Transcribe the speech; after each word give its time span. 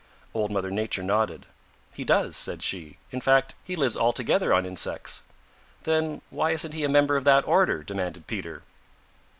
Old 0.33 0.49
Mother 0.49 0.71
Nature 0.71 1.03
nodded. 1.03 1.45
"He 1.93 2.03
does," 2.03 2.35
said 2.35 2.63
she. 2.63 2.97
"In 3.11 3.21
fact 3.21 3.53
he 3.63 3.75
lives 3.75 3.95
altogether 3.95 4.51
on 4.51 4.65
insects." 4.65 5.25
"Then 5.83 6.23
why 6.31 6.49
isn't 6.53 6.71
he 6.73 6.83
a 6.83 6.89
member 6.89 7.17
of 7.17 7.25
that 7.25 7.47
order?" 7.47 7.83
demanded 7.83 8.25
Peter. 8.25 8.63